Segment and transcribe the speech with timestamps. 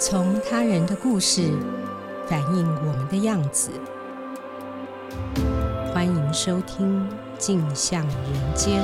[0.00, 1.52] 从他人的故事
[2.26, 3.70] 反映我们的样子。
[5.92, 8.82] 欢迎收听《镜像人间》。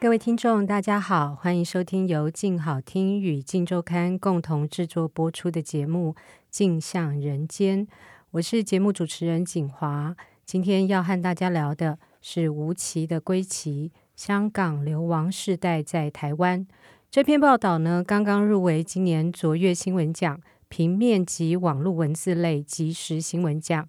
[0.00, 6.16] 各位听众，大家好，欢迎收听由静好听与静周刊共同制作播出的节目
[6.50, 7.86] 《镜像人间》。
[8.32, 10.16] 我是节目主持人景华。
[10.50, 16.66] 今天要和大家聊的是吴琦的归期，香港流亡世代在台湾。
[17.08, 23.88] 这篇报道呢，刚刚入围今年卓越新闻奖平面及网络文字类即时新闻奖。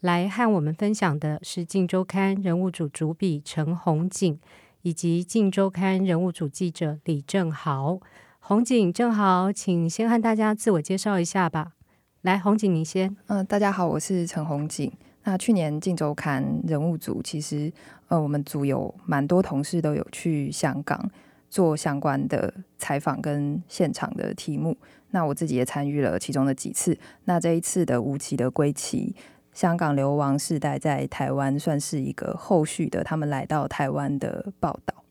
[0.00, 4.38] 来和我们分享的是《镜周刊》人物组主笔陈红景。
[4.82, 7.98] 以及《镜周刊》人物组记者李正豪、
[8.38, 11.72] 红景、正豪，请先和大家自我介绍一下吧。
[12.20, 13.16] 来，红景，你先。
[13.28, 14.92] 嗯、大家好，我是陈红景。
[15.24, 17.72] 那去年《镜周刊》人物组，其实
[18.08, 21.10] 呃，我们组有蛮多同事都有去香港
[21.48, 24.76] 做相关的采访跟现场的题目。
[25.10, 26.96] 那我自己也参与了其中的几次。
[27.24, 29.14] 那这一次的吴琦的归期。
[29.52, 35.04] 香港流亡世代在台湾算是一个后续的，他们来到台湾的报道。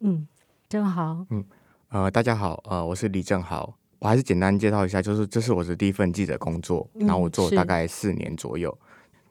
[0.00, 0.28] 嗯，
[0.68, 1.24] 正好。
[1.30, 1.42] 嗯，
[1.88, 3.74] 呃，大家好，呃，我是李正豪。
[3.98, 8.70] 我还是简单介绍一下，就是这是我的第一份记者工作，然后我做大概四年左右。
[8.82, 8.85] 嗯、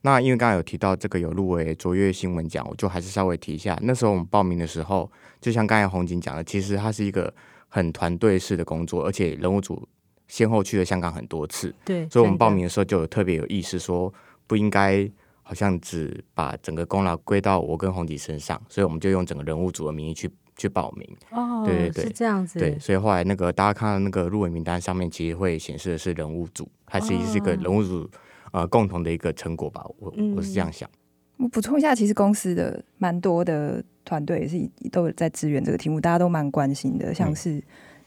[0.05, 3.77] 那因为刚刚有提到这个有入围卓越新闻奖，我就还是稍微提一下。
[3.81, 5.11] 那时候我们报名的时候，
[5.41, 7.33] 就像刚才宏景讲的，其实它是一个
[7.67, 9.85] 很团队式的工作，而且人物组
[10.27, 11.73] 先后去了香港很多次。
[11.83, 14.13] 对，所以我们报名的时候就有特别有意识说。
[14.47, 15.09] 不应该
[15.41, 21.17] 好像只把整个功劳归到我跟宏景身上，所以我们就用整个人物组的名义去去报名。
[21.31, 22.59] 哦，对对对，是这样子。
[22.59, 28.09] 对，所以后来那个大家看到那个入围名单上面，其实会显示的是人物组，还是是一个人物组、哦、
[28.55, 29.85] 呃共同的一个成果吧。
[29.99, 30.89] 我、嗯、我是这样想。
[31.37, 34.57] 我补充一下，其实公司的蛮多的团队也是
[34.91, 37.61] 都有在支援这个题目，大家都蛮关心的，像是。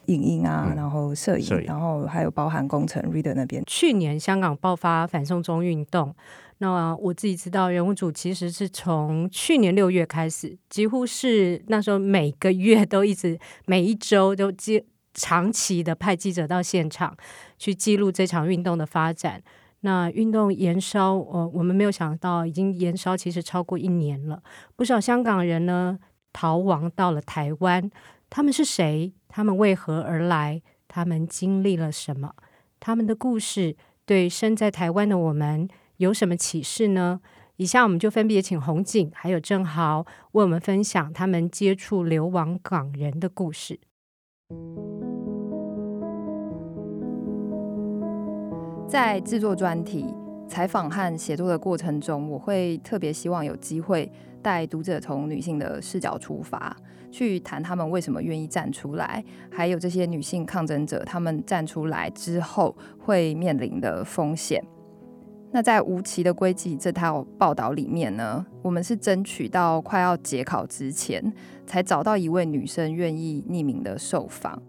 [0.09, 3.63] 影音啊，嗯、然后摄影，摄影，然后还有包含工程 reader 那边。
[3.67, 6.15] 去年香港爆发反送中运动，
[6.61, 14.83] 那我自己知道人物组其实是从去年六月开始，几乎是那时候每个月都一直每一周都接
[15.13, 17.15] 长期的派记者到现场
[17.59, 19.43] 去记录这场运动的发展。
[19.81, 24.43] 那运动延烧，我我们没有想到已经延烧其实超过一年了，
[24.75, 25.99] 不少香港人呢
[26.33, 27.91] 逃亡到了台湾，
[28.29, 29.13] 他们是谁？
[29.29, 30.63] 他们为何而来？
[30.89, 32.35] 他们经历了什么？
[32.81, 35.69] 他们的故事对身在台湾的我们
[35.99, 37.21] 有什么启示呢？
[37.57, 43.81] 以下我们就分别请宏景还有郑豪为我们分享他们接触流亡港人的故事。
[48.89, 50.15] 在制作专题、
[50.49, 54.11] 采访和写作的过程中，我会特别希望有机会
[54.43, 56.75] 带读者从女性的视角出发。
[57.11, 64.63] 去谈他们为什么愿意站出来，还有这些女性抗争者，他们站出来之后会面临的风险。
[65.51, 71.23] 那在无期的归期这套报道里面呢，我们是争取到快要结考之前，
[71.67, 74.63] 才找到一位女生愿意匿名的受访，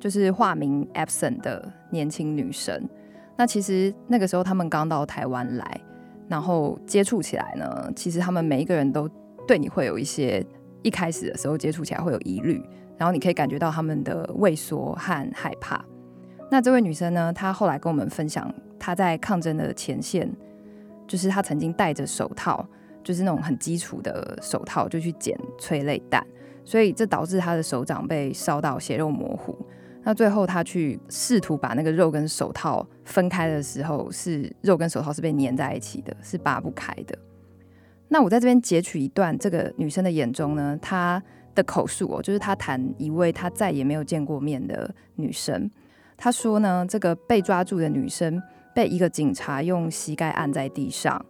[0.00, 2.88] 就是化名 Absen 的年轻女生。
[3.36, 5.80] 那其实那个时候他们刚到台湾来，
[6.28, 9.08] 然后接触起来呢，其实他们每一个人都
[9.46, 10.44] 对你会有一些。
[10.82, 12.62] 一开始的时候接触起来会有疑虑，
[12.96, 15.84] 然后你可以感觉到他们的畏缩和害怕。
[16.48, 20.30] 那这位女生呢，她后来跟我们分享，她在抗争的前线，
[21.08, 22.64] 就是她曾经戴着手套，
[23.02, 26.24] 就是那种很基础的手套，就去捡催泪弹，
[26.64, 29.58] 所以这导致她的手掌被烧到血肉模糊。
[30.06, 37.18] 那最后他去试图把那个肉跟手套分开的时候，是肉跟手套是被粘在一起的，是拔不开的。
[38.06, 41.20] 那我在这边截取一段这个女生的眼中呢，她
[41.56, 45.68] 的口述哦，就是她谈一位她再也没有见过面的女生。
[46.16, 48.40] 她说呢，这个被抓住的女生
[48.72, 51.26] 被一个警察用膝盖按在地上，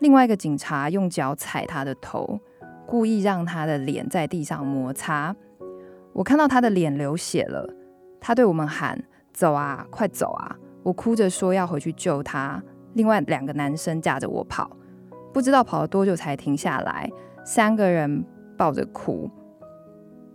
[0.00, 2.38] 另外一个警察用脚踩她的头，
[2.86, 5.34] 故意让她的脸在地上摩擦。
[6.12, 7.66] 我看到她的脸流血了，
[8.20, 12.62] 他对我们喊：“走啊，快走啊！”我哭着说要回去救他。
[12.94, 14.70] 另外两个男生架着我跑。
[15.32, 17.08] 不知道跑了多久才停下来，
[17.44, 18.24] 三个人
[18.56, 19.30] 抱着哭。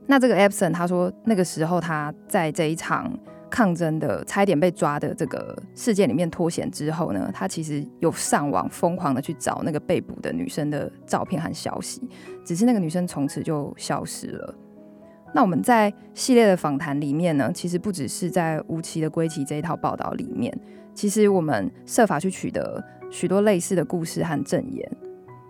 [0.05, 3.11] 那这个 Epson 他说，那个时候他在这一场
[3.49, 12.07] 抗争的差一点被抓的这个事件里面脱险之后呢，他其实有上网疯狂的去找那个被捕的女生的照片和消息，
[12.45, 14.55] 只是那个女生从此就消失了。
[15.33, 20.55] 那我们在系列的访谈里面呢，其实不只是在吴琦的归期这一套报道里面，
[20.93, 22.83] 其实我们设法去取得。
[23.11, 24.91] 许多类似的故事和证言，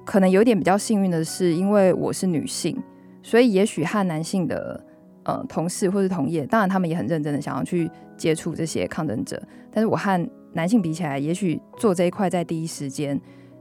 [0.04, 2.78] 可能有点比较幸运的是，因为我是女性，
[3.22, 4.86] 所以也许和男性的
[5.24, 9.42] 呃同事或是同业，当然他们也很认真的想要去接触这些抗争者，
[9.72, 13.18] 但是我和男性比起来，也许做这一块在第一时间，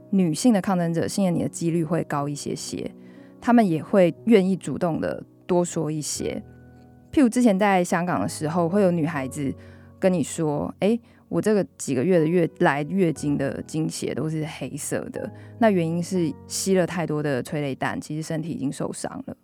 [0.09, 2.91] 女性的抗争者信任你的几率会高一些些，
[3.39, 6.41] 他们也会愿意主动的多说一些。
[7.11, 9.53] 譬如之前在香港的时候，会有女孩子
[9.99, 10.99] 跟你说：“诶，
[11.29, 19.37] 我这个几个月的月来月经的经血都是黑色的，那原因是吸了太多的催泪弹，其实身体已经受伤了。”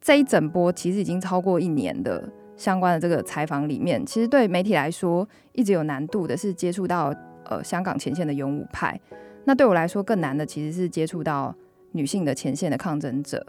[0.00, 7.14] 这一整波其实已经超过一年的相关的这个采访里面，其实对媒体来说一直有难度的是接触到
[7.44, 8.98] 呃香港前线的勇武派，
[9.44, 11.54] 那对我来说更难的其实是接触到
[11.92, 13.44] 女性的前线的抗争者。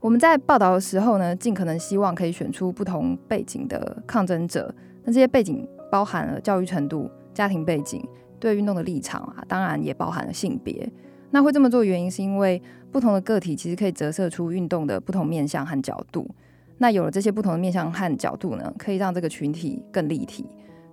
[0.00, 4.74] 我们在报道的时候呢，尽可能希望可以选出不同背景的抗争者。
[5.04, 8.02] 那这些背景包含了教育程度、家庭背景、
[8.38, 10.90] 对运动的立场啊，当然也包含了性别。
[11.32, 12.60] 那会这么做原因是因为
[12.90, 16.26] 不同的个体其实可以折射出运动的不同面向和角度。
[16.78, 20.46] 那有了这些不同的面向和角度呢，可以让这个群体更立体，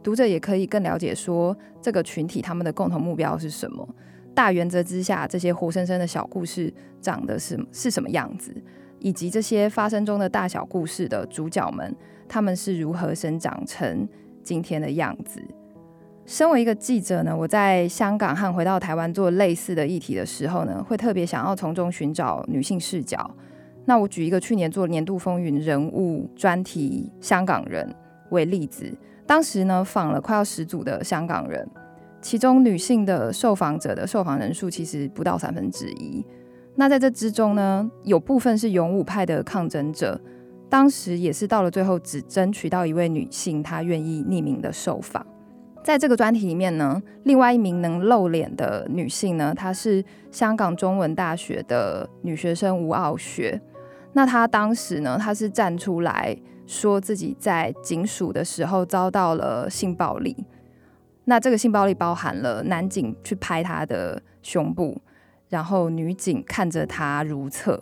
[0.03, 3.87] 读者也可以更了解说这个群体他们的共同目标是什么。
[4.35, 6.71] 大原则之下，这些活生生的小故事
[7.01, 8.53] 长的是是什么样子？
[8.99, 11.95] 以及这些发生中的大小故事的主角们，
[12.27, 14.07] 他们是如何生长成
[14.43, 15.41] 今天的样子？
[16.25, 23.29] 身为一个记者呢，我在香港和回到台湾做类似的议题的时候呢，会特别想要从中寻找女性视角。
[23.85, 27.89] 那我举一个去年做年度风云人物专题香港人
[28.31, 28.93] 为例子，
[29.25, 31.65] 当时呢访了快要十组的香港人，
[32.21, 36.25] 其中女性的受访者的受访人数其实不到三分之一。
[36.79, 40.21] 那在这之中呢，有部分是勇武派的抗争者，
[40.69, 45.25] 当时也是到了最后只争取到一位女性，她愿意匿名的受访。
[45.83, 53.59] 在这个专题里面呢，另外一名能露脸的女性呢，她是香港中文大学的女学生吴傲雪。
[54.13, 56.37] 那她当时呢，她是站出来
[56.67, 60.45] 说自己在警署的时候遭到了性暴力。
[61.25, 65.01] 那这个性暴力包含了男警去拍她的胸部。
[65.49, 67.81] 然后女警看着他如厕。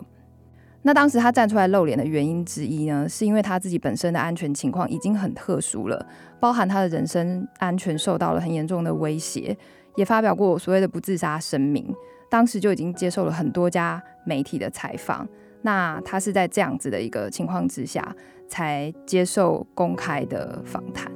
[0.82, 6.06] 那当时他站出来露脸的原因之一呢，是因为他自己本身的安全情况已经很特殊了，
[6.38, 9.56] 包含他的人身安全受到了很严重的威胁，
[9.96, 11.92] 也发表过所谓的不自杀声明。
[12.30, 15.26] 当时就已经接受了很多家媒体的采访。
[15.62, 18.14] 那他是在这样子的一个情况之下，
[18.48, 21.10] 才接受公开的访谈。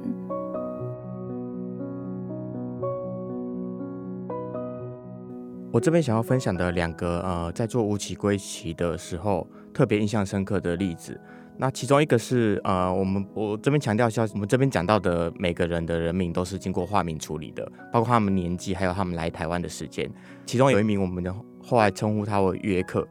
[5.73, 11.17] 我这边想要分享的两个呃，在做无期归期的时候特别印象深刻的例子，
[11.57, 20.11] 那其中一个是呃，我们我这边强调一下，我们这边讲到的每个人的人名都是经过化名处理的，包括他们年纪，还有他们来台湾的时间。
[20.45, 21.33] 其中有一名我们的
[21.63, 23.07] 后来称呼他为约克，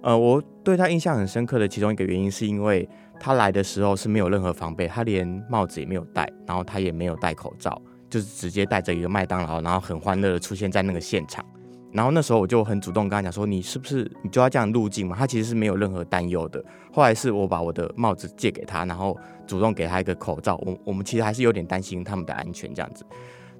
[0.00, 2.88] 呃，我对他印象很深刻的其中一个原因是因为
[3.18, 11.44] 他来的时候是没有任何防备，他连帽子也没有戴，然后他也没有戴口罩，就是直接带着一个麦当劳，然后很欢乐的出现在那个现场。
[11.92, 15.16] 然后那时候我就很主动跟他讲说，你是不是你就要这样入境嘛？
[15.16, 16.62] 他其实是没有任何担忧的。
[16.92, 19.16] 后来是我把我的帽子借给他，然后
[19.46, 20.56] 主动给他一个口罩。
[20.66, 23.04] 我我们其实还是有点担心他们的安全这样子。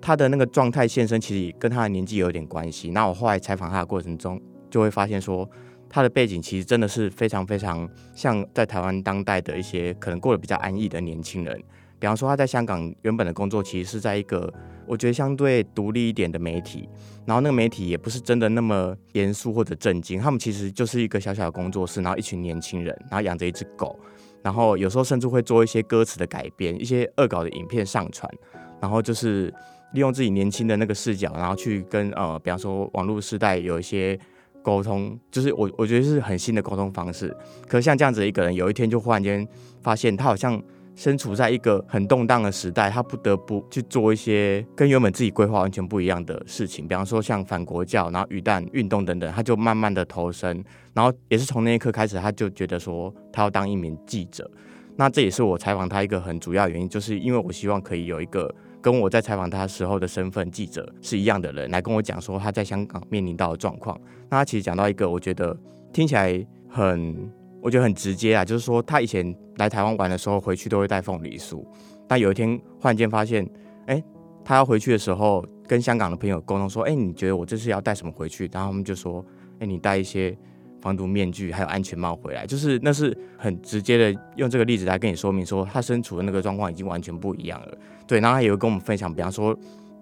[0.00, 2.90] 他的那个状态现身，其实跟他的年纪有点关系。
[2.90, 4.40] 那我后来采访他的过程中，
[4.70, 5.48] 就会发现说，
[5.88, 11.62] 他的背景其实真的是非常非常像在台湾当代的一些可能过得比较安逸的年轻人。
[12.06, 14.52] 比方说他在香港原本的工作，其实是在一个。
[14.86, 16.88] 我觉得相对独立一点的媒体，
[17.24, 23.98] 然后那个媒体也不是真的那么严肃或者正经，他们其实就是一个小小的工作室，然后一群年轻人，然后养着一只狗，
[24.40, 28.32] 然后有时候甚至会做一些歌词的改编，一些恶搞的影片上传，
[28.80, 29.52] 然后就是
[29.92, 34.16] 利用自己年轻的那个视角，然后去跟呃，比方说网络时代有一些
[34.62, 37.36] 沟通，就是我我觉得是很新的沟通方式。
[37.66, 39.44] 可是像这样子一个人，有一天就忽然间
[39.82, 40.62] 发现他好像。
[40.96, 54.50] 身处在一个很动荡的时代，他不得不去做一些跟原本自己规划完全不一样的事情，比方说像反国教，然后鱼蛋运动等等，他就慢慢的投身，然后也是从那一刻开始，他就觉得说他要当一名记者。
[54.96, 64.00] 那这也是我采访他一个很主要原因，就是因为我希望可以有一个跟我在采访他时候的身份记者是一样的人来跟我讲说他在香港面临到的状况。
[64.30, 65.54] 那他其实讲到一个我觉得
[65.92, 67.30] 听起来很。
[67.66, 71.66] 我觉得很直接啊，就是说他以前来台湾玩的时候，回去都会带凤梨酥。
[72.06, 73.44] 但有一天忽然间发现，
[73.86, 74.00] 哎，
[74.44, 78.48] 他要回去的时候，跟香港的朋友沟通说，哎，你觉得我这次要带什么回去？
[78.52, 79.24] 然后他们就说，
[79.58, 80.38] 哎，你带一些
[80.80, 82.46] 防毒面具还有安全帽回来。
[82.46, 87.76] 就是那是很直接的用这个例子来跟你说明说，他身处的那个状况已经完全不一样了。
[88.06, 89.52] 对，然后他也会跟我们分享，比方说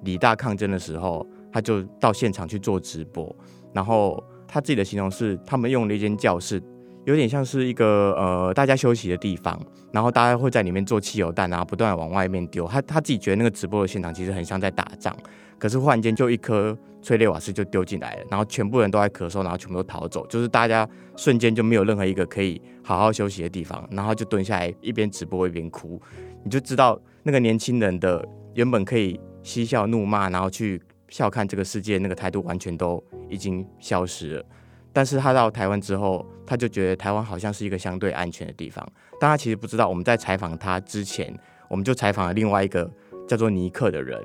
[0.03, 3.35] 李大抗争的时候，他就到现场去做直播，
[3.73, 4.23] 然后。
[4.47, 6.63] 他自己的形容是，他们用了一间教室，
[7.05, 9.61] 有点像是一个呃大家休息的地方，
[9.93, 12.67] 然后大家会在里面做汽油弹啊，不断往外面丢。
[12.67, 15.17] 他他自己觉得那个直播的现场其实很像在打仗，
[15.59, 26.01] 可是忽然间就一颗催泪瓦斯就丢进来了，然后全部人都在咳嗽，然后全部都逃走，就是大家瞬间就没有任何一个可以好好休息的地方，然后就蹲下来一边直播一边哭，
[26.43, 30.81] 你就知道那个年轻人的原本可以嬉笑怒骂，然后去。
[31.11, 34.45] 笑看这个世界那个态度完全都已经消失了，
[34.95, 38.87] 但是他到台湾之后，他就觉得台湾好像是一个相对安全的地方。
[39.21, 41.37] 但他其实不知道，我们在采访他之前，
[41.69, 42.91] 我们就采访了另外一个
[43.29, 44.19] 叫做尼克的人，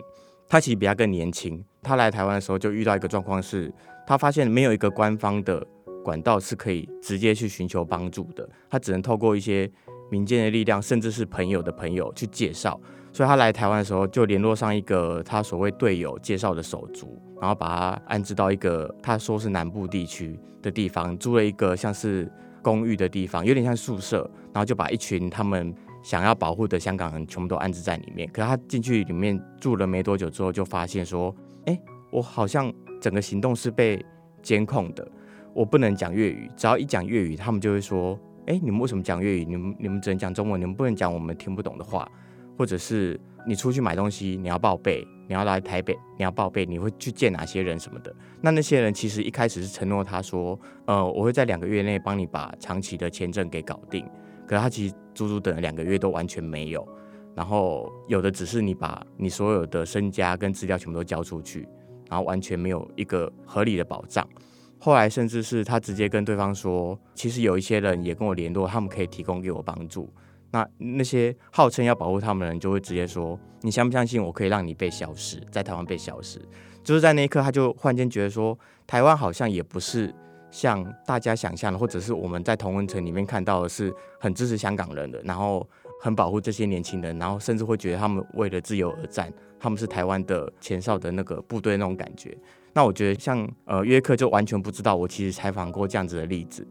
[0.47, 1.61] 他其实比他更年轻。
[1.81, 3.73] 他来台湾的时候就遇到一个状况是，
[4.05, 5.65] 他发现没有一个官方的
[6.03, 9.69] 管道是可以直接去寻求帮助的，他只能透过一些
[10.11, 12.79] 民间的力量，甚至是朋友的朋友去介绍。
[13.11, 22.31] 所以他来台湾的时候，就联络上一个他所谓队友介绍的手足，然后把他安置到一个他说是南部地区的地方，租了一个像是
[22.61, 28.29] 公寓的地方，有点像宿舍，然后就把一群他们想要保护的香港人全部都安置在里面。
[28.33, 31.33] 可他进去里面住了没多久之后，就发现说
[31.65, 31.79] ：“哎，
[32.11, 34.05] 我好像整个行动是被
[34.41, 35.07] 监控的，
[35.53, 39.45] 我不能讲粤语，只要一讲粤语，他们就会说：‘哎，你们为什么讲粤语？
[39.45, 42.09] 你们你们只能讲中文，你们不能讲我们听不懂的话。’”
[42.57, 48.13] 或者是你出去买东西，你要报备，你要来台北，你要报备，你会去见哪些人什么的。
[48.41, 54.05] 那那些人其实一开始是承诺他说，呃，我会在两个月内帮你把长期的签证给搞定。
[54.47, 56.87] 可他其实足足等了两个月都完全没有。
[57.35, 61.67] 然后有的只是你把你所有的身家跟资料全部都交出去，
[62.09, 64.27] 然后完全没有一个合理的保障。
[64.79, 70.11] 后来甚至是他直接跟对方说，其实有一些人也跟我联络，他们可以提供给我帮助。
[70.51, 76.41] 那那些号称要保护他们的人，就会直接说：“你相不相信我可以让你被消失，在台湾被消失？”
[76.83, 80.13] 就是在那一刻，他就忽然间觉得说，台湾好像也不是
[80.49, 85.67] 像大家想象的，或者是我们在同温层里面看到的，是很支持香港人的，然后
[86.01, 92.35] 很保护这些年轻人，然后甚至会觉得他们为了自由而战，他们是台湾的前哨的那个部队那种感觉。
[92.73, 96.65] 那我觉得像呃约克就完全不知道，我其实采访过这样子的例子。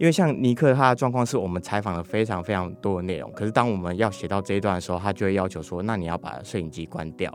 [0.00, 7.30] 因为像尼克他的状况是我们采访了非常非常多的内容，可是当我们要写到这一段的时候，他就会要求说：“那你要把摄影机关掉。”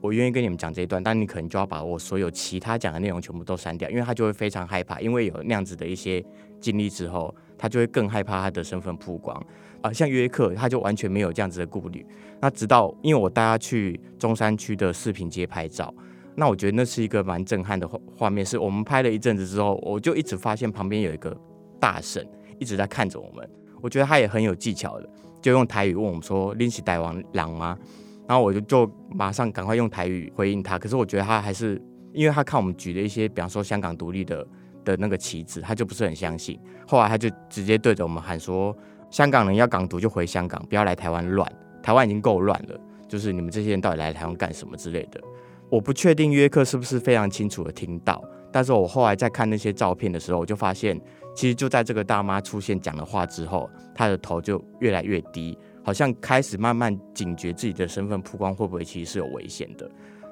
[0.00, 6.24] 我愿意跟你们讲这一段，但你可能就要把我所有其他讲的内容全部都删掉，因为他就会非常害怕，因为有那样子的一些
[6.60, 9.44] 经历之后，他就会更害怕他的身份曝光
[9.80, 9.92] 啊。
[9.92, 12.06] 像约克他就完全没有这样子的顾虑。
[12.40, 15.92] 那直到因为我带他去中山区的四平街拍照，
[16.36, 18.46] 那我觉得那是一个蛮震撼的画画面。
[18.46, 21.36] 是我们拍了一阵子之后，我就一直发现旁边有一个。
[21.80, 22.26] 大婶
[22.58, 23.48] 一直在看着我们，
[23.82, 25.08] 我觉得他也很有技巧的，
[25.40, 27.78] 就用台语问我们说：“拎起台湾狼吗？”
[28.26, 30.78] 然后我就就马上赶快用台语回应他。
[30.78, 31.80] 可是我觉得他还是，
[32.12, 34.44] 因为他看我们举的一些，比方说香港独立的
[34.84, 36.58] 的那个旗帜，他就不是很相信。
[36.88, 38.76] 后来他就直接对着我们喊说
[39.10, 41.50] ：“香港人要港独就回香港，不要来台湾乱。
[41.82, 45.20] 台湾已经够乱了，就是你们这些人到底来台湾干什么之类的。”
[45.70, 51.00] 我不确定约克是不是非常清楚的听到，但是我后来在看那些照片的时候，我就发现。
[51.36, 59.88] 其实就在这个大妈出现讲了话之后，她的头就越来越低，好像开始慢慢警觉自己的身份曝光会不会其实是有危险的。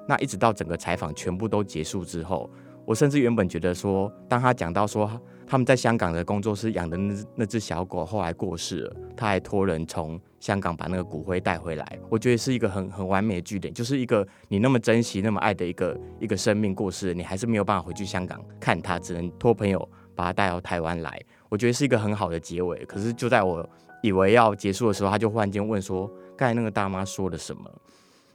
[0.08, 2.50] 那一直到整个采访全部都结束之后，
[2.86, 5.08] 我甚至原本觉得说，当他讲到说
[5.46, 19.86] 他们在香港的工作室养的那那只小狗后来过世了，他还托人从香港把那个骨灰带回来，我觉得是一个很很完美的句点，就是一个你那么珍惜、那么爱的一个一个生命过世，你还是没有办法回去香港看他，只能托朋友。
[20.14, 22.84] 把他带到台湾来，我觉得是一个很好的结尾。
[22.84, 23.68] 可是就在我
[24.02, 27.62] 以为要结束的时候，他就忽然间问说：“刚才那个大妈说了什么？”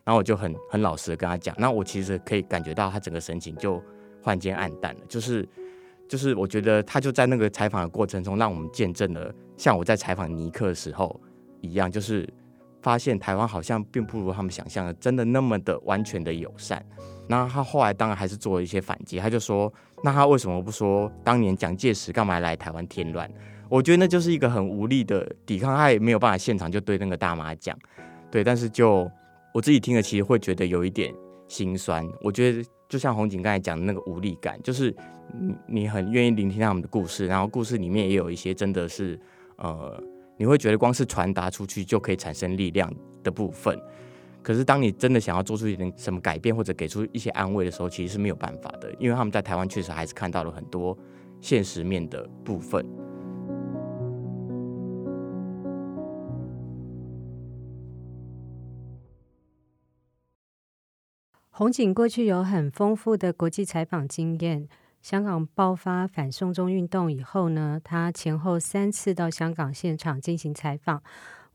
[0.03, 1.55] 然后我就很很老实的跟他讲。
[1.59, 3.77] 那我其实可以感觉到他整个神情就
[4.21, 5.01] 忽然间暗淡了。
[5.07, 5.47] 就是
[6.07, 11.19] 就是，我觉得他就在那个采访的过程中，让我们见证了像我在采访尼克的时候
[11.61, 12.27] 一样，就是
[12.81, 16.83] 发现台湾好像并不如他们想象的真的那么的完全的友善。
[17.27, 19.71] 那他后来当然还是做了一些反击，他就说
[20.03, 23.29] ：“那他为什么不说当年蒋介石干嘛来台湾添乱？”
[23.69, 27.77] 我觉得那就是一个很无力的抵抗，他也没有办法现场就对那个大妈讲，
[28.31, 28.43] 对。
[28.43, 29.07] 但是就
[29.53, 31.13] 我自己听了，其实会觉得有一点
[31.47, 32.03] 心酸。
[32.21, 34.91] 我觉得就像红景刚才讲的那个无力感，就是
[35.39, 39.19] 你你很愿意聆听他们的故事，然后故事里面也有一些真的是
[39.57, 40.03] 呃，
[40.35, 42.91] 你会觉得光是传达出去就可以产生力量
[43.21, 43.79] 的部分。
[44.41, 50.97] 可是，当你真的想要做出一点什么改变，或者给出一些安慰的时候，其实是没有办法的，因为他们在台湾确实还是看到了很多
[51.41, 52.85] 现实面的部分。
[61.51, 64.69] 红景过去有很丰富的国际采访经验，
[65.01, 71.03] 香港爆发反送中运动以后呢，他前后三次到香港现场进行采访。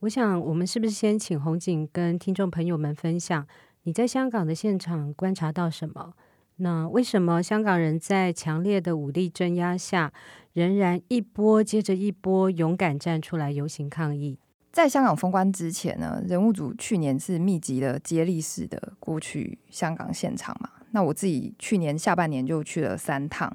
[0.04, 3.46] 我想，我们是不是先请红景跟听众朋友们分享
[3.84, 6.12] 你在香港的现场观察到什么？
[6.56, 10.12] 那为什么香港人在强烈的武力镇压下，
[10.52, 14.38] 仍然一波接着一波勇敢站出来游行抗议？
[14.70, 20.68] 在香港封关之前呢，人物组去年是密集的接力式的过去香港现场嘛。
[20.90, 23.50] 那我自己去年下半年就去了三趟。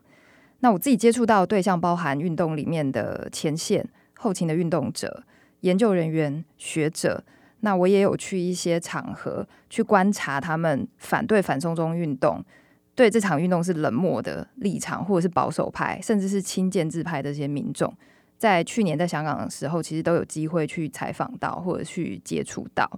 [0.62, 5.24] 那我自己接触到的对象包含运动里面的前线、后勤的运动者、
[5.62, 7.24] 研究人员、学者。
[7.62, 12.44] 那我也有去一些场合去观察他们反对反送中运动。
[12.96, 17.94] 对这场运动是冷漠的立场，或者是保守派，甚至是亲建制派的这些民众，
[18.38, 22.90] 在去年在香港的时候，其实都有机会去采访到或者去接触到。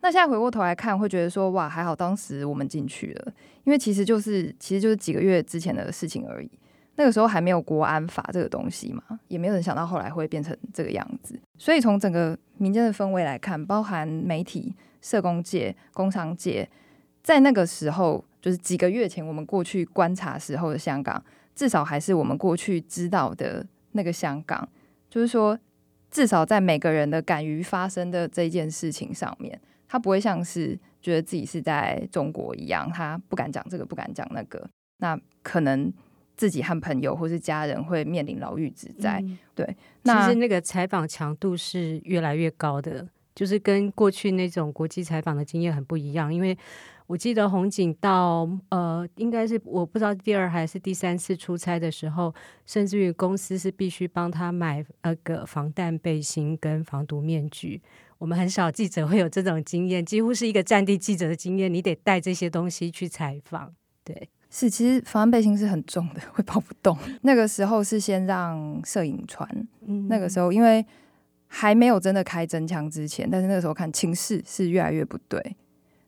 [0.00, 3.32] 那现在回过头来看，会觉得说，哇，还好当时我们进去了，
[3.64, 6.50] 因为其实就是其实就是几个月之前的事情而已。
[6.96, 11.38] 那个时候还没有国安法这个东西嘛，也没有人想到后来会变成这个样子。
[11.56, 16.68] 所以从整个民间的氛围来看，包含媒体、社工界、工商界，
[17.22, 18.24] 在那个时候。
[18.42, 21.20] 就是几个月前我们过去观察时候的香港，
[21.52, 24.68] 至少还是我们过去知道的那个香港。
[25.10, 25.58] 就是说，
[26.12, 34.64] 至少在每个人的敢于发生的这件事情上面，他不会像是觉得自己是在中国一样，他不敢讲这个，不敢讲那个。
[34.98, 35.92] 那可能
[36.36, 39.20] 自己和朋友或是家人会面临牢狱之灾。
[39.24, 46.56] 嗯、对，那其实那个采访强度是越来越高的，就是跟过去那种国际采访的经验很不一样，因为。
[47.08, 52.34] 我记得红警到呃，应该是我不知道第二还是第三次出差的时候，
[52.66, 57.80] 甚至于公司是必须帮他买那个防弹背心跟防毒面具。
[58.18, 63.72] 我们很少记者会有这种经验，几乎是一个战地记者的经验，你得带这些东西去采访。
[64.02, 66.96] 对，是，其实防弹背心是很重的， 会跑不动。
[67.22, 69.48] 那个时候是先让摄影穿，
[69.86, 70.84] 嗯，那个时候因为
[71.46, 75.56] 还没有真的开真枪之前，但是那个时候看情势是越来越不对。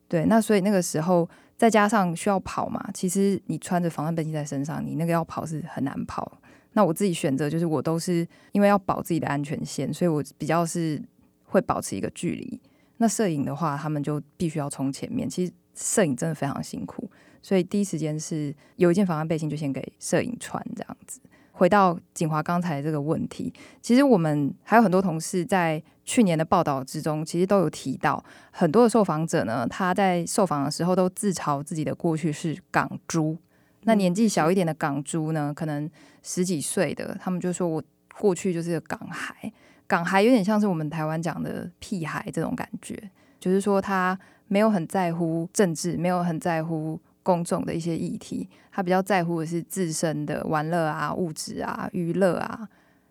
[0.09, 6.41] 对，那所以那个时候再加上需要跑嘛，其实你穿着防弹背心在身上，你那个要跑是很难跑。
[6.73, 11.03] 那我自己选择就是我都是因为要保自己的安全线，所以我比较是
[11.45, 12.61] 会保持一个距离。
[12.99, 15.29] 那摄影的话，他们就必须要冲前面。
[15.29, 17.11] 其实摄影真的非常辛苦，
[17.43, 21.21] 所以第一时间是有一件防弹背心就先给摄影穿这样子。
[21.53, 33.37] 回到景华刚才这个问题，其实我们还有很多同事在去年的报道之中，其实都有提到很多的受访者呢，他在受访的时候都自嘲自己的过去是港猪。
[33.83, 35.91] 那年纪小一点的港猪呢，可能
[36.23, 37.83] 十几岁的，他们就说我
[38.17, 39.53] 过去就是个港孩，
[39.89, 47.01] 港孩有点像是我们台湾讲的屁孩这种感觉，就是说他没有很在乎政治，没有很在乎。
[47.29, 52.67] 公众的一些议题，他比较在乎的是自身的玩乐啊、物质啊、娱乐啊。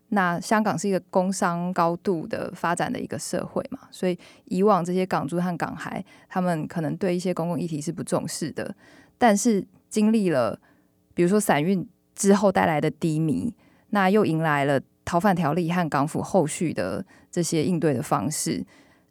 [0.09, 8.75] 那香港是一个工商高度的发展的一个社会嘛，所以以往这些港珠和港孩，他们可能对一些公共议题是不重视的。
[9.19, 10.59] 但是经历了，
[11.13, 13.53] 比如说散运之后带来的低迷，
[13.91, 18.65] 那又迎来了逃犯条例和港府后续的这些应对的方式。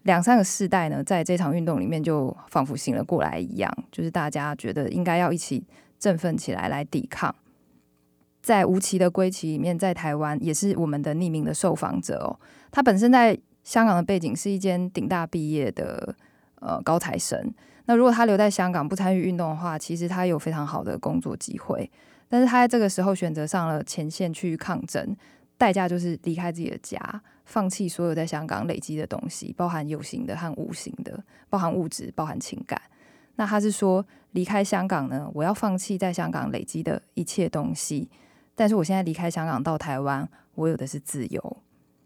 [0.06, 5.66] 两三个世代呢，在这场运动里面就仿佛醒了过来一样，就是大家觉得应该要一起
[5.98, 7.34] 振奋起来来抵抗。
[8.40, 12.38] 在吴奇的归期里面，在台湾也是我们的匿名的受访者哦。
[12.70, 16.14] 他本身在香港的背景是一间顶大毕业的
[16.60, 17.52] 呃高材生。
[17.86, 21.90] 那如果他留在香港不参与运动的话，其实他有非常好的工作机会。
[22.28, 25.16] 但是他在这个时候选择上了前线去抗争，
[25.58, 26.98] 代价就是离开自己的家。
[27.46, 32.78] 放弃所有在香港累积的东西，包含有形的和无形的，包含物质，包含情感。
[33.36, 38.10] 那他是说，离开香港呢，我要放弃在香港累积的一切东西。
[38.54, 41.56] 但是我现在离开香港到台湾，我有的是自由。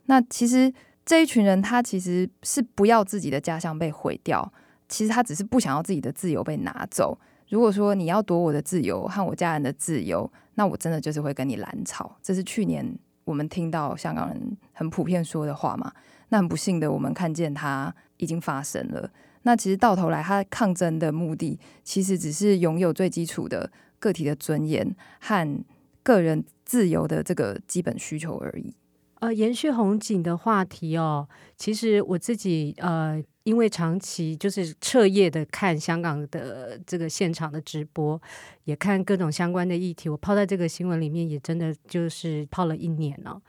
[0.07, 0.73] 那其实
[1.07, 4.53] 这一群人，他其实是不要自己的家乡被毁掉，
[4.89, 7.19] 其实他只是不想要自己的自由被拿走。
[7.49, 12.15] 如果说你要夺我的自由和我家人的自由，那我真的就是会跟你揽炒。
[12.23, 12.95] 这是去年。
[13.25, 15.93] 我们听到香港人很普遍说的话嘛，
[16.31, 19.11] 那很不幸的，我们看见它已经发生了。
[19.43, 25.65] 那其实到头来，他抗争的目的，其实只是拥有最基础的个体的尊严和
[26.03, 28.75] 个人自由的这个基本需求而已。
[29.21, 33.23] 呃，延续红景的话题哦，其实我自己呃。
[33.45, 38.21] 因为长期就是彻夜的看香港的这个现场的直播，
[38.65, 40.11] 也看各种相关的议题。
[40.11, 43.41] 我泡在这个新闻里面，也真的就是泡了一年了。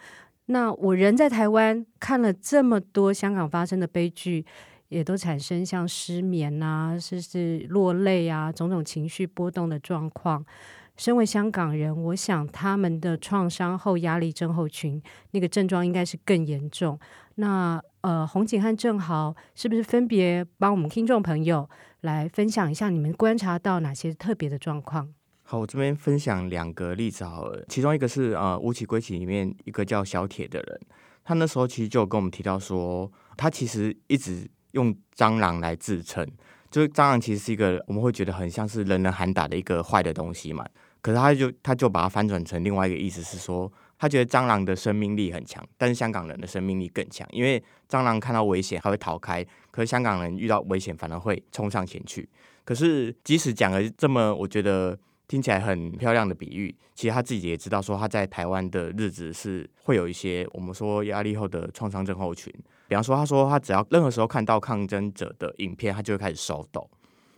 [0.46, 4.46] 那我人在台湾看了这么多香港发生的悲剧，
[4.88, 10.44] 也都产生像失眠啊，甚至落泪啊，种种情绪波动的状况。
[11.02, 17.00] 身为香港人，我想他们的创伤后压力症候群那个症状应该是更严重。
[17.38, 21.68] 那呃，洪景和正豪是不是分别帮我们听众朋友
[22.02, 25.12] 来分享一下你们观察到哪些特别的状况？
[25.42, 27.66] 好，我这边分享两个例子好了。
[27.68, 30.80] 其中一个是呃，《无期归期》里面一个叫小铁的人，
[31.24, 36.24] 他那时候其实就跟我们提到说，他其实一直用蟑螂来自称，
[36.70, 40.64] 就是蟑螂其实是一个我们会觉得很像是人人喊打的一个坏的东西嘛。
[41.02, 52.30] 可是他就他就把它翻转成另外一个意思是说，他觉得蟑螂的生命力很强，但是香港人的生命力更强，因为蟑螂看到危险还会逃开，可是香港人遇到危险反而会冲上前去。
[52.64, 62.54] 可是即使讲了这么，我觉得听起来很漂亮的比喻，其实他自己也知道说他在台湾的日子是会有一些我们说压力后的创伤症候群。
[62.88, 66.88] 比方说，他说他只要任何时候看到抗争者的影片，他就会开始手抖。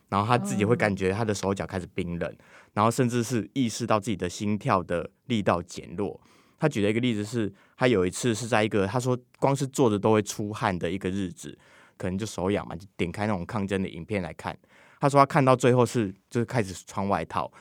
[0.10, 2.36] 然后他自己会感觉他的手脚开始冰冷，
[2.73, 6.19] 然后甚至是意识到自己的心跳的力道减弱。
[6.59, 11.57] 他举了一个例子是，他有一次是在一个他说光是坐着都会出汗的一个日子，
[11.97, 14.57] 可能就手痒嘛，就点开那种抗争的影片来看。
[14.99, 17.51] 他说他看到最后是就是开始穿外套，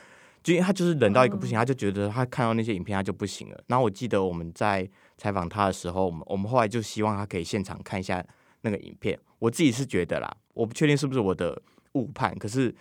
[0.41, 3.63] 就因为他就是冷到一个不行，他就觉得他看到那些影片他就不行了。
[3.67, 8.25] 然后我记得我们在采访他的时候，我们我们后来就希望他可以现场看一下
[8.61, 9.19] 那个影片。
[9.39, 11.61] 我自己是觉得啦，我不确定是不是我的。
[11.93, 12.73] 误判，可是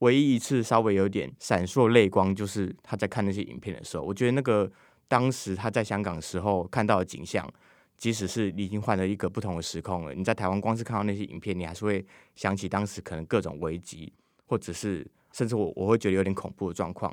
[0.00, 4.70] 唯一一次稍微有点闪烁泪光，就是他在看那些影片的时候，我觉得那个
[5.08, 7.50] 当时他在香港时候看到的景象，
[7.96, 12.04] 即使是你已经换了一个不同的时空了，你在台湾光是看到那些影片，你还是会
[12.34, 14.12] 想起当时可能各种危机，
[14.46, 17.10] 或者是甚至我我会觉得有点恐怖的状况。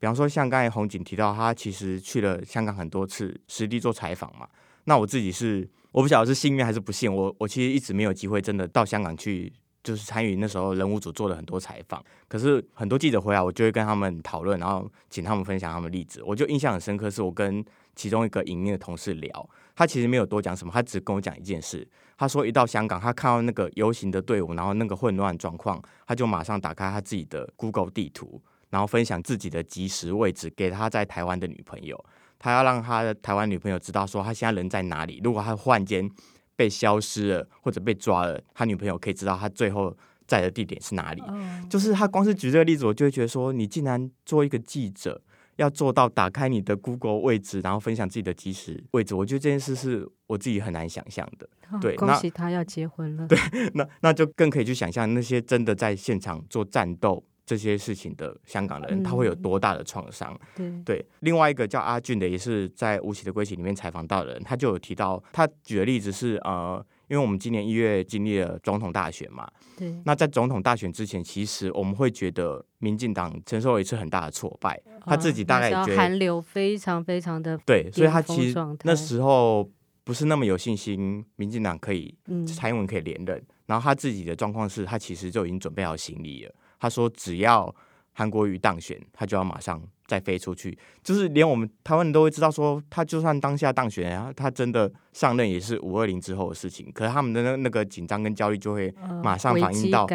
[0.00, 4.48] 比方说，像刚才洪景提到，他其实去了香港很多次，实地做采访嘛。
[4.86, 9.52] 那我自己是我不晓得是幸运还是不幸，我我其实一直没有机会真的到香港去。
[9.84, 16.22] 就是参与那时候人物组做了很多采访，可是很多记者回来，我就会跟他们讨论，然后请他们分享他们的例子。
[16.24, 17.62] 我就印象很深刻，是我跟
[17.94, 21.86] 其中一个影业的同事聊，他其实没有多讲什么，他只跟我讲一件事。
[22.16, 32.02] 他说一到香港，他看到那个游行的队伍，然后那个混乱状况，他就马上打开他自己的 Google 地图，然后分享自己的即时位置给他在台湾的女朋友。
[32.38, 35.20] 他要让他的台湾女朋友知道说他现在人在哪里。
[35.22, 36.08] 如果他忽然间
[36.56, 41.20] 被消失了或者被抓了，他女朋友可以知道他最后在的地点是哪里。
[41.22, 41.70] Oh.
[41.70, 45.20] 就是他光是举这个例子，我就会觉得说，你竟然做一个记者，
[45.56, 51.48] 要做到打开你的 Google 位置，然后分享自己的即时位置，我觉得这件事是我自己很难想象的。
[51.70, 53.26] Oh, 对，恭喜他要结婚了。
[53.26, 53.38] 对，
[53.74, 57.24] 那那就更可以去想象那些真的在现场做战斗。
[57.46, 60.38] 这些事情的香港人，他会有多大的创伤？
[60.56, 79.70] 嗯、对，对，另外一个叫阿俊的，也是在《无期的归期》里面采访到的人，他就有提到，他举的例子是，呃，因为我们今年一月经历了总统大选嘛，对，那在总统大选之前，其实我们会觉得民进党承受了一次很大的挫败，他自己大概也觉得韩流非常非常的对，所以他其实那时候
[80.02, 86.54] 不是那么有信心，民进党可以蔡英文可以连任，嗯、然后他自己的状况是他其实就已经准备好行李了。
[86.84, 87.74] 他说：“只要
[88.12, 90.78] 韩国瑜当选，他就要马上再飞出去。
[91.02, 96.92] 就是连我们台湾人都会知道，说他就算当下当选，然后他真的上任也是五二零之后的事情。
[96.92, 100.06] 可是他们的那那个紧张跟焦虑就会马上反映到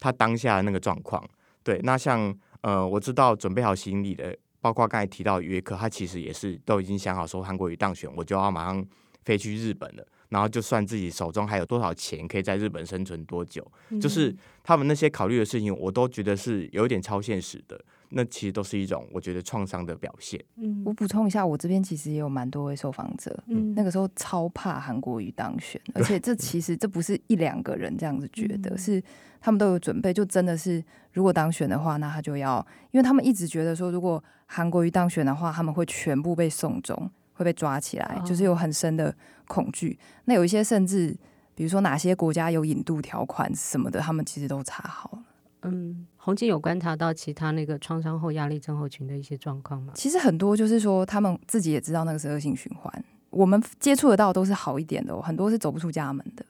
[0.00, 1.22] 他当下的那个状况。
[1.62, 8.82] 对，那像呃，我知道准备好行李的，包括刚才提到约克，他其实也是都已经想好说，韩国瑜当选，我就要马上
[9.26, 17.80] 飞去日本了。”然后就算自己手中还有多少钱，可以在日本生存多久，嗯、就是他们那些考虑的事情，我都觉得是有点超现实的。
[18.16, 20.42] 那其实都是一种我觉得创伤的表现。
[20.56, 29.00] 嗯，我补充一下，我这边其实也有蛮多位受访者，嗯，那个时候超怕韩国瑜当选，而且这其实这不是一两个人这样子觉得，嗯、是
[29.40, 37.08] 他们都有准备，就真的是如果当选的话，那他就要，因为他们一直觉得说，如果韩国瑜当选的话，他们会全部被送终。
[37.34, 39.14] 会被抓起来，就是有很深的
[39.46, 39.98] 恐惧。
[40.24, 41.14] 那有一些甚至，
[41.54, 45.22] 比如说哪些国家有引渡条款什么的，他们其实都查好了。
[45.62, 49.92] 嗯，洪姐有观察到其他那个创伤后压力症候群的一些状况吗？
[49.94, 53.04] 其实很多就是说，他们自己也知道那个是恶性循环。
[53.30, 56.44] 我们接触得到都是好一点的，很多是走不出家门的。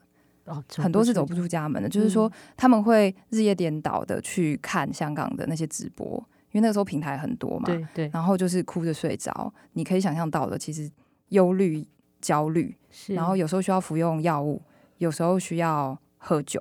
[0.46, 6.22] 哦，很多是走不出家门的，就是说他们会日夜颠倒的去看香港的那些直播。
[6.54, 10.88] 因为那个时候平台很多嘛，对对，然后就是哭着睡着，你可以想象到的，其实
[11.30, 11.84] 忧虑、
[12.20, 14.62] 焦虑，是然后有时候需要服用药物，
[14.98, 16.60] 有时候需要喝酒，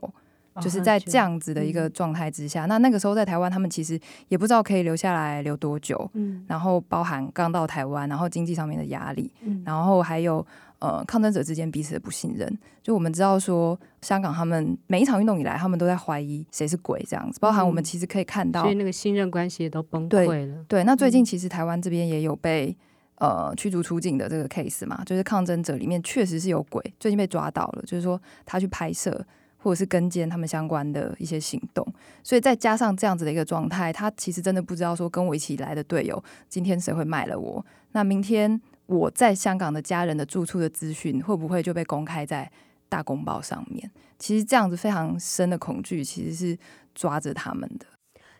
[0.53, 2.65] 哦、就是在这样子的一个状态之下。
[2.65, 10.43] 嗯、那那个时候在台湾，他们其实也不知道可以留下来留多久，嗯，然后包含刚到台湾，然后经济上面的压力，嗯，然后还有
[10.83, 12.59] 呃抗争者之间彼此的不信任。
[12.81, 17.39] 就我们知道说，香港他们每一场运动以来，他们都在怀疑谁是鬼这样子。
[17.39, 20.65] 包含我们其实可以看到，所以那个信任关系也都崩溃了。
[20.67, 22.75] 对，对，那最近其实台湾这边也有被
[23.19, 29.25] 呃驱逐出境的这个 case 嘛，就是抗争者里面确实是有鬼，最近被抓到了，就是说他去拍摄。
[29.63, 31.87] 或者是跟监他们相关的一些行动，
[32.21, 42.51] 所以再加上这样子的一个状态，他其实真的不知道说跟我一起来的队友今天谁会卖了我，那明天我在香港的家人的住处的资讯会不会就被公开在
[42.89, 43.89] 大公报上面？
[44.19, 46.57] 其实这样子非常深的恐惧其实是
[46.93, 47.85] 抓着他们的。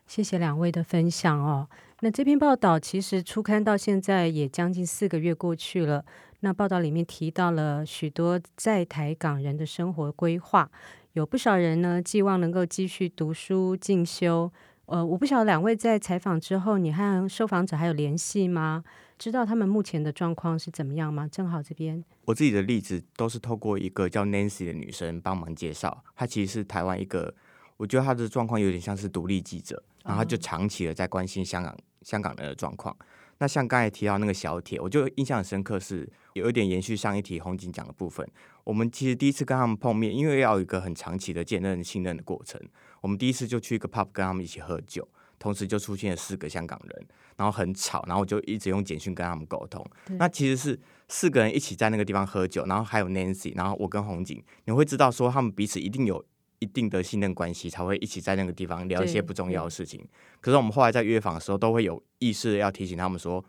[0.05, 1.67] 谢谢两位的分享哦。
[2.01, 6.03] 那这篇报道其实初刊到现在也将近四个月过去了，
[6.41, 10.69] 那报道里面提到了许多在台港人的生活规划。
[11.13, 14.51] 有不少人呢，寄望能够继续读书进修。
[14.87, 18.83] 呃，我不晓得两位在采访之后，你和受访者还有联系吗？
[19.23, 21.25] 知道他们目前的状况是怎么样吗？
[21.31, 26.03] 正好这边，我自己的例子都是透过一个叫 Nancy 的女生帮忙介绍。
[26.13, 27.33] 她其实是台湾一个，
[27.77, 32.93] 我觉得她的状况有点像是独立记者，然后她就长期的在关心香港香港人的状况。
[33.37, 38.29] 那像刚才提到那个小铁，我就印象很深刻，是有一点延续上一题红警讲的部分。
[38.65, 42.59] 我们其实第一次跟他们碰面，因为要有一个很长期的见认信任的过程，
[42.99, 45.07] 我们第一次就去一个 pub 跟他们一起喝酒，
[45.43, 49.85] 同时就出现了四个香港人，然后很吵，然后我就一直用简讯跟他们沟通。
[50.17, 50.79] 那其实是
[51.09, 56.23] 四个人一起在那个地方喝酒，然后还有 Nancy，然后我跟红警，你会知道说他们彼此一定有
[56.59, 60.07] 一定的信任关系，才会一起在那个地方聊一些不重要的事情。
[60.39, 63.43] 可是我们后来在约访的时候，都会有意识要提醒他们说。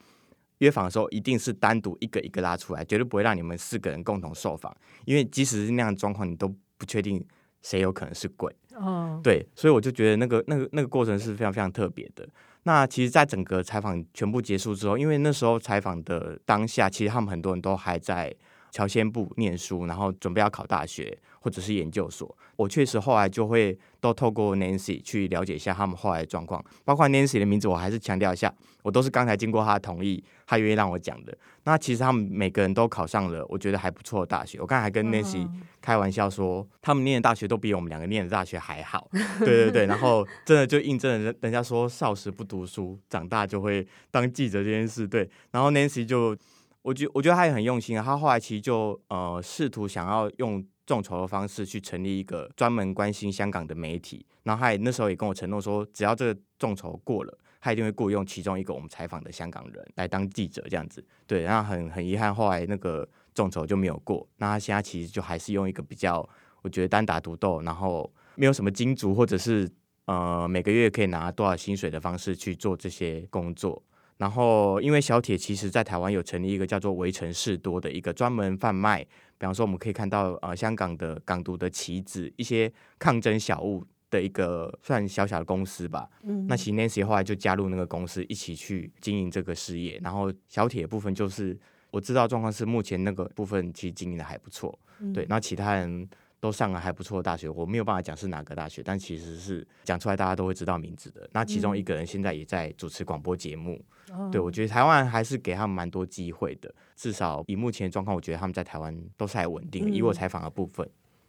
[0.58, 7.22] 约访的时候一定是单独一个一个拉出来，绝对不会让你们四个人共同受访，因为即使是那样的状况，你都不确定
[7.64, 8.54] 谁有可能是鬼。
[8.76, 12.28] 哦，对，所以我就觉得那个那个那个过程是非常非常特别的。
[12.62, 18.34] 那其实，在整个采访全部结束之后，因为那时候采访的当下，其实他们很多人都还在
[18.70, 22.36] 乔先部念书，然后准备要考大学或者是研究所。
[22.56, 28.52] 我确实后来就会都透过 Nancy 去了解一下他们后来的状况，包括 Nancy 的名字，我还是强调一下，
[28.84, 31.34] 我都是刚才经过他的同意，他愿意让我讲的。
[31.64, 34.60] 那其实他们每个人都考上了，我觉得还不错的大学。
[34.60, 35.48] 我刚才还跟 Nancy
[35.80, 39.08] 开玩笑说，他们念的大学都比我们两个念的大学还好。
[39.40, 45.08] 对对对，然后真的就印证了人人家说少时不读书，长大就会当记者这件事。
[45.08, 46.36] 对，然后 Nancy 就，
[46.82, 50.62] 我觉我觉得他也很用心啊，他后来其实就呃试图想要用。
[50.86, 61.02] 众筹的方式去成立一个专门关心香港的媒体，然后他也那时候也跟我承诺说，只要这个众筹过了，他一定会雇佣其中一个我们采访的香港人来当记者这样子。
[61.26, 64.28] 对，然后很很遗憾，后来那个众筹就没有过。
[64.36, 66.28] 那他现在其实就还是用一个比较，
[66.60, 69.66] 我觉得单打独斗，然后没有什么金主或者是
[70.04, 73.82] 呃每个月可以拿多少薪水的方式去做这些工作。
[74.18, 79.02] 然后因为小铁其实在台湾有成立一个叫做围城士多的一个专门贩卖。
[79.36, 86.08] 比方说，我们可以看到，呃，香港的港独的旗子，一些抗争小物的一个算小小的公司吧。
[86.22, 90.00] 嗯，那其实 Nancy 后来就加入那个公司，一起去经营这个事业。
[90.02, 91.58] 然后小铁的部分就是，
[91.90, 94.78] 我知道状况是目前那个部分其实经营的还不错。
[95.00, 96.08] 嗯，对，那其他人。
[96.40, 101.26] 都上了还不错的大学，我没有办法讲是哪个大学，但其实是讲出来大家都会知道名字的。
[101.32, 106.70] 那其中一个人现在也在主持广播节目，嗯、对，我觉得台湾还是给他们蛮多机会的。
[106.96, 109.90] 至少以目前的状况，我觉得他们在台湾都是还稳定的。
[109.90, 110.86] 嗯、以我采访的部分，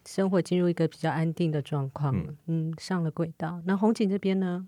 [0.08, 3.62] 生活进入一个比较安定的状况，嗯，嗯，上了轨道。
[3.66, 4.68] 那红景这边呢？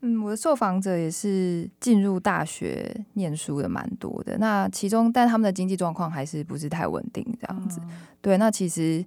[0.00, 4.38] 嗯，我的受访者也是进入大学念书的蛮多的。
[4.38, 7.80] 那其中，但他们的经济状况还是不是太稳定，这样子。
[7.84, 9.04] 嗯、对，那其实。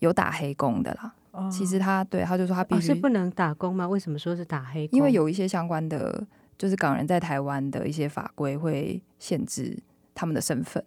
[0.00, 3.88] 有打黑工的啦，哦、其实他对他就说他必须、哦、是不能打工吗？
[3.88, 4.96] 为什么说是打黑工？
[4.96, 6.24] 因为有一些相关的，
[6.56, 9.76] 就是港人在台湾的一些法规会限制
[10.14, 10.84] 他们的身份。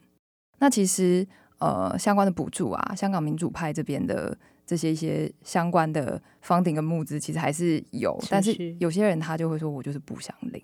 [0.59, 1.27] 那其实
[1.61, 8.19] 呃，相关的补助啊，香港民主派这边的这些一些相关的 funding 跟募资，其实还是有。
[8.31, 10.59] 但是有些人他就会说，我就是不想领，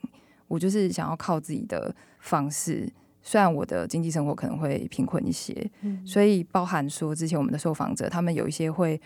[0.48, 2.92] 我就是想要靠自己的方式。
[3.22, 9.00] 虽然我的经济生活可能会贫困一些，嗯、所以包含说之前我们的受访者，他们有一些会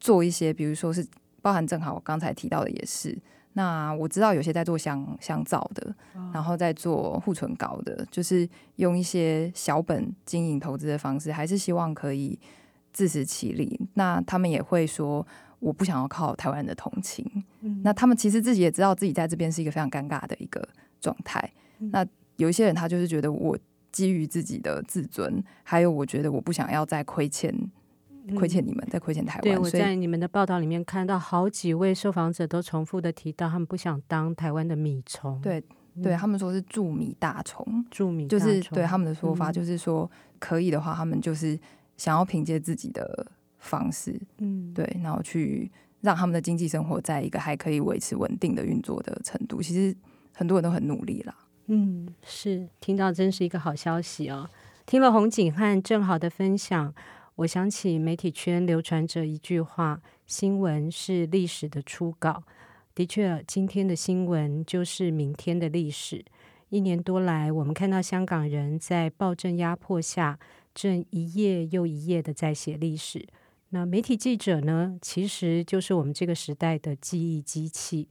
[0.00, 1.06] 做一些，比如说是
[1.40, 3.16] 包含正好我刚才提到的也是。
[3.54, 12.38] 那我知道有些在做香香皂的，哦、然后在做护唇膏的，就是用一些小本经营投资的方式，还是希望可以
[12.92, 13.80] 自食其力。
[13.94, 15.26] 那他们也会说，
[15.58, 17.24] 我不想要靠台湾人的同情。
[17.60, 20.66] 嗯、那他们其实自己也知道自己在这边是一个非常尴尬的一个
[21.00, 21.52] 状态。
[21.80, 23.58] 嗯、那有一些人，他就是觉得我
[23.90, 27.52] 基于自己的自尊，还有我觉得我不想要再亏欠
[28.36, 29.42] 亏欠你们，在亏欠台湾。
[29.42, 35.40] 对，我在你们的报道里面看到好几位受访者都重复的提到，他们不想当台湾的米虫。
[35.40, 35.62] 对
[36.02, 41.58] 对他们说是助米大虫，助米就是对他们的说法，嗯、就是说可以的话，他们就是
[41.96, 43.26] 想要凭借自己的
[43.58, 49.60] 方式，嗯，对，然后去让他们的经济生活在一个还可以维持稳定的运作的程度。
[49.60, 49.94] 其实
[50.32, 51.34] 很多人都很努力啦，
[51.66, 54.48] 嗯，是听到真是一个好消息哦。
[54.86, 56.94] 听了洪景和正好的分享，
[57.40, 62.42] 我想起媒体圈流传着一句话：新闻是历史的初稿。
[62.94, 66.22] 的确，今天的新闻就是明天的历史。
[66.68, 70.38] 一年多来，我们看到香港人在暴政压迫下，
[70.74, 73.26] 正一页又一页的在写历史。
[73.70, 78.06] 那媒体记者呢，其实就是我们这个时代的记忆机器。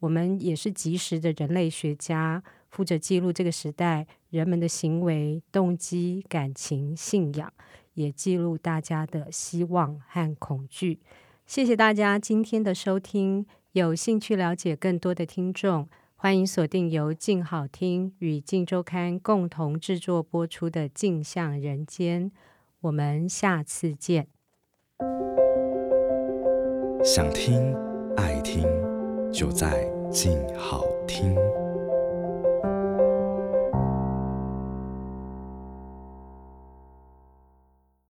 [0.00, 7.50] 我们也是及时的人类学家，负责记录这个时代人们的行为、动机、感情、信仰，
[7.96, 11.00] 也记录大家的希望和恐惧。
[11.44, 13.44] 谢谢大家今天的收听。
[13.72, 22.30] 有兴趣了解更多的听众，欢迎锁定由静好听与静周刊共同制作播出的《镜像人间》，
[22.80, 24.28] 我们下次见。
[27.04, 27.74] 想听
[28.16, 28.64] 爱听，
[29.30, 31.36] 就在静好听。